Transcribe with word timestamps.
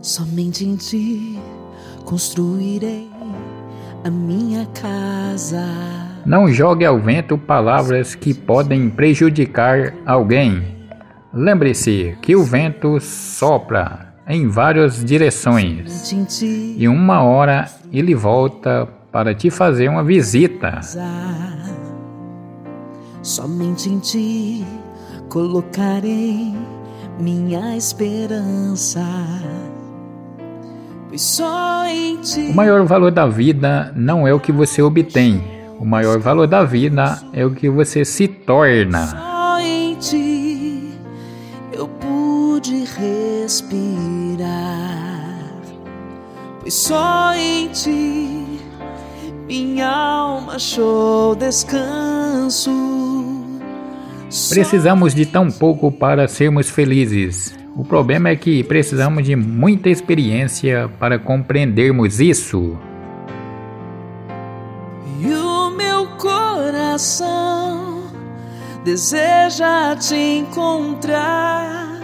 Somente 0.00 0.64
em 0.64 0.76
ti 0.76 1.38
construirei 2.04 3.08
a 4.04 4.10
minha 4.10 4.64
casa. 4.66 5.62
Não 6.24 6.48
jogue 6.48 6.84
ao 6.84 6.98
vento 6.98 7.36
palavras 7.36 8.14
que 8.14 8.32
podem 8.32 8.88
prejudicar 8.88 9.94
alguém. 10.06 10.76
Lembre-se 11.32 12.16
que 12.22 12.34
o 12.34 12.42
vento 12.42 12.98
sopra 13.00 14.07
em 14.28 14.46
várias 14.46 15.02
direções 15.02 16.12
e 16.76 16.86
uma 16.86 17.22
hora 17.22 17.66
ele 17.90 18.14
volta 18.14 18.86
para 19.10 19.34
te 19.34 19.50
fazer 19.50 19.88
uma 19.88 20.04
visita. 20.04 20.80
Somente 23.22 23.88
em 23.88 23.98
ti 23.98 24.64
colocarei 25.30 26.54
minha 27.18 27.74
esperança. 27.76 29.02
O 32.50 32.54
maior 32.54 32.84
valor 32.84 33.10
da 33.10 33.26
vida 33.26 33.92
não 33.96 34.28
é 34.28 34.34
o 34.34 34.38
que 34.38 34.52
você 34.52 34.82
obtém. 34.82 35.42
O 35.80 35.86
maior 35.86 36.18
valor 36.18 36.46
da 36.46 36.64
vida 36.64 37.18
é 37.32 37.46
o 37.46 37.50
que 37.52 37.68
você 37.70 38.04
se 38.04 38.28
torna. 38.28 39.06
Só 39.06 39.58
em 39.60 39.94
ti 39.94 40.92
eu 41.72 41.88
pude 41.88 42.27
respirar. 42.66 44.48
Pois 46.60 46.74
só 46.74 47.32
em 47.34 47.68
ti 47.68 48.58
minha 49.48 49.88
alma 49.88 50.56
achou 50.56 51.34
descanso. 51.34 52.70
Precisamos 54.50 55.14
de 55.14 55.24
tão 55.24 55.50
pouco 55.50 55.90
para 55.90 56.28
sermos 56.28 56.68
felizes. 56.68 57.56
O 57.74 57.82
problema 57.82 58.28
é 58.28 58.36
que 58.36 58.62
precisamos 58.62 59.24
de 59.24 59.34
muita 59.34 59.88
experiência 59.88 60.90
para 60.98 61.18
compreendermos 61.18 62.20
isso. 62.20 62.76
E 65.18 65.32
o 65.32 65.70
meu 65.70 66.06
coração 66.18 68.02
deseja 68.84 69.96
te 69.96 70.14
encontrar 70.40 71.97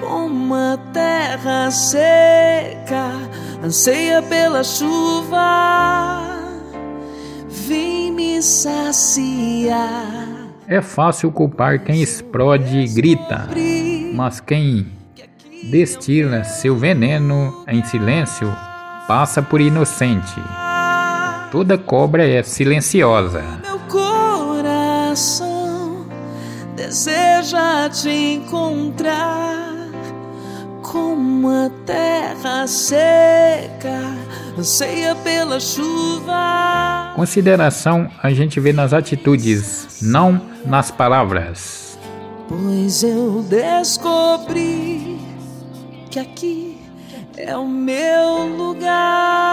como 0.00 0.54
a 0.54 0.78
terra 0.92 1.70
seca 1.70 3.10
anseia 3.62 4.22
pela 4.22 4.62
chuva. 4.62 6.22
Vem 7.48 8.12
me 8.12 8.42
saciar. 8.42 9.76
É 10.68 10.80
fácil 10.80 11.32
culpar 11.32 11.82
quem 11.84 12.02
explode 12.02 12.76
e 12.76 12.88
grita 12.88 13.48
mas 14.16 14.40
quem 14.40 14.86
destila 15.70 16.42
seu 16.42 16.74
veneno 16.74 17.64
em 17.68 17.84
silêncio 17.84 18.50
passa 19.06 19.42
por 19.42 19.60
inocente. 19.60 20.40
Toda 21.52 21.76
cobra 21.76 22.26
é 22.26 22.42
silenciosa. 22.42 23.44
Meu 23.62 23.78
coração 23.90 25.26
deseja 26.74 27.90
te 27.90 28.08
encontrar 28.08 29.85
como 30.96 31.48
a 31.50 31.70
terra 31.84 32.66
seca 32.66 34.00
anseia 34.58 35.14
pela 35.16 35.60
chuva. 35.60 37.12
Consideração 37.14 38.10
a 38.22 38.32
gente 38.32 38.58
vê 38.58 38.72
nas 38.72 38.94
atitudes, 38.94 39.98
não 40.00 40.40
nas 40.64 40.90
palavras. 40.90 41.98
Pois 42.48 43.02
eu 43.02 43.42
descobri 43.42 45.18
que 46.10 46.18
aqui 46.18 46.80
é 47.36 47.54
o 47.54 47.68
meu 47.68 48.46
lugar. 48.56 49.45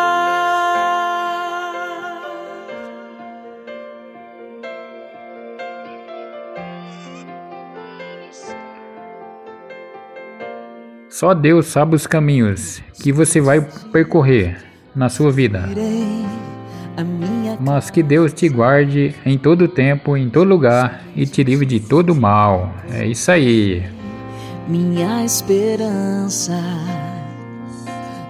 Só 11.24 11.34
Deus 11.34 11.68
sabe 11.68 11.96
os 11.96 12.06
caminhos 12.06 12.84
que 13.02 13.14
você 13.14 13.40
vai 13.40 13.62
percorrer 13.94 14.58
na 14.94 15.08
sua 15.08 15.32
vida 15.32 15.70
mas 17.62 17.90
que 17.90 18.04
Deus 18.04 18.34
te 18.34 18.50
guarde 18.50 19.16
em 19.26 19.38
todo 19.38 19.70
tempo, 19.70 20.18
em 20.18 20.30
todo 20.30 20.50
lugar 20.50 21.02
e 21.16 21.26
te 21.26 21.42
livre 21.42 21.66
de 21.66 21.80
todo 21.80 22.14
mal. 22.14 22.74
É 22.92 23.08
isso 23.08 23.32
aí. 23.32 23.90
Minha 24.68 25.24
esperança, 25.24 26.62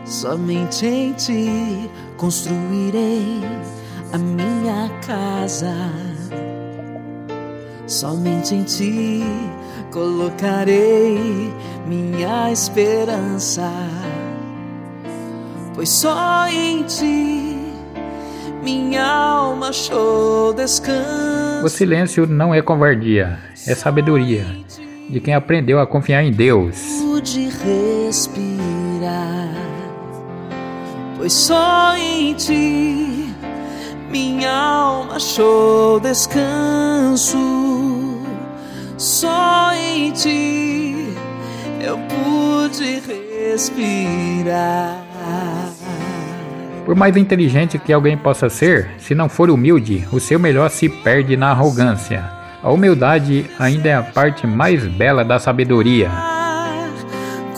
somente 0.05 0.85
em 0.85 1.13
ti 1.13 1.89
construirei 2.15 3.41
a 4.13 4.19
minha 4.19 4.87
casa. 5.03 5.73
Somente 7.87 8.53
em 8.53 8.63
ti 8.63 9.23
colocarei 9.93 11.53
minha 11.87 12.51
esperança, 12.51 13.71
pois 15.75 15.89
só 15.89 16.47
em 16.47 16.83
ti 16.83 17.59
minha 18.63 19.05
alma 19.05 19.69
achou 19.69 20.53
descanso. 20.53 21.63
O 21.63 21.69
silêncio 21.69 22.25
não 22.25 22.53
é 22.53 22.61
covardia, 22.61 23.37
é 23.67 23.75
sabedoria 23.75 24.45
de 25.09 25.19
quem 25.19 25.35
aprendeu 25.35 25.79
a 25.79 25.85
confiar 25.85 26.23
em 26.23 26.31
Deus. 26.31 26.81
Pude 26.99 27.49
respirar, 27.49 28.33
pois 31.17 31.33
só 31.33 31.95
em 31.95 32.33
ti 32.33 33.29
minha 34.09 34.51
alma 34.51 35.17
achou 35.17 35.99
descanso. 35.99 37.72
Só 39.23 39.72
em 39.72 40.11
ti 40.11 41.16
eu 41.79 41.97
pude 41.97 43.01
respirar. 43.50 45.01
Por 46.84 46.94
mais 46.94 47.16
inteligente 47.16 47.79
que 47.79 47.94
alguém 47.94 48.17
possa 48.17 48.50
ser, 48.50 48.89
se 48.97 49.16
não 49.16 49.29
for 49.29 49.50
humilde, 49.50 50.06
o 50.12 50.19
seu 50.19 50.38
melhor 50.38 50.69
se 50.69 50.89
perde 50.89 51.38
na 51.38 51.51
arrogância. 51.51 52.29
A 52.62 52.69
humildade 52.69 53.50
ainda 53.57 53.88
é 53.88 53.95
a 53.95 54.03
parte 54.03 54.45
mais 54.45 54.85
bela 54.85 55.23
da 55.23 55.39
sabedoria. 55.39 56.12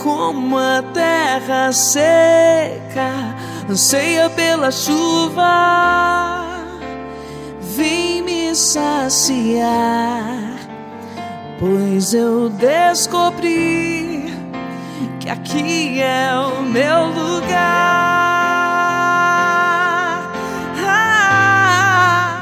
Como 0.03 0.59
a 0.59 0.83
terra 0.93 1.71
seca 1.71 3.35
anseia 3.67 4.29
pela 4.29 4.69
chuva, 4.69 6.45
vem 7.75 8.21
me 8.21 8.53
saciar, 8.53 9.65
pois 11.65 12.13
eu 12.13 12.47
descobri 12.49 14.31
que 15.19 15.27
aqui 15.27 15.99
é 15.99 16.29
o 16.35 16.61
meu 16.61 17.07
lugar. 17.07 17.55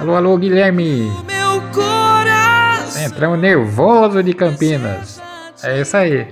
Alô, 0.01 0.15
alô, 0.15 0.37
Guilherme. 0.37 1.09
Entramos 3.05 3.39
nervoso 3.39 4.21
de 4.21 4.33
Campinas. 4.33 5.21
É 5.63 5.79
isso 5.79 5.95
aí. 5.95 6.27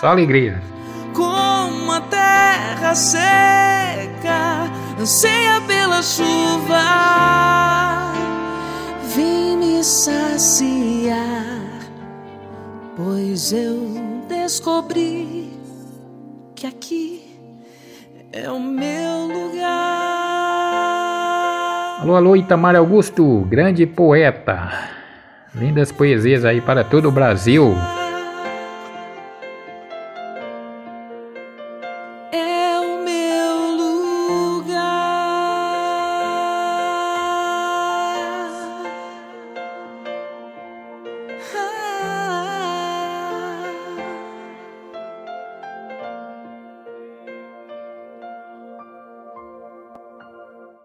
Só 0.00 0.08
alegria. 0.08 0.60
Como 1.14 1.92
a 1.92 2.00
terra 2.00 2.94
seca 2.96 4.68
anseia 4.98 5.60
pela 5.68 6.02
chuva, 6.02 6.82
vem 9.14 9.56
me 9.56 9.84
saciar, 9.84 11.60
pois 12.96 13.52
eu 13.52 13.88
descobri 14.28 15.52
que 16.54 16.66
aqui 16.66 17.22
é 18.32 18.50
o 18.50 18.60
meu 18.60 19.26
lugar. 19.26 19.72
Alô, 22.00 22.16
alô, 22.16 22.36
Itamar 22.36 22.74
Augusto, 22.76 23.46
grande 23.48 23.86
poeta. 23.86 24.90
Lindas 25.54 25.92
poesias 25.92 26.44
aí 26.44 26.60
para 26.60 26.82
todo 26.82 27.08
o 27.08 27.12
Brasil. 27.12 27.74